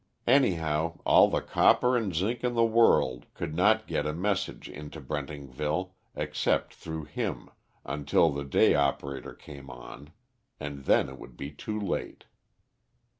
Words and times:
Anyhow 0.25 0.97
all 1.05 1.29
the 1.29 1.41
copper 1.43 1.95
and 1.95 2.11
zinc 2.15 2.43
in 2.43 2.55
the 2.55 2.65
world 2.65 3.27
could 3.35 3.53
not 3.53 3.85
get 3.85 4.07
a 4.07 4.13
message 4.13 4.67
into 4.67 4.99
Brentingville, 4.99 5.93
except 6.15 6.73
through 6.73 7.03
him, 7.03 7.51
until 7.85 8.31
the 8.31 8.43
day 8.43 8.73
operator 8.73 9.35
came 9.35 9.69
on, 9.69 10.11
and 10.59 10.85
then 10.85 11.07
it 11.07 11.19
would 11.19 11.37
be 11.37 11.51
too 11.51 11.79
late. 11.79 12.25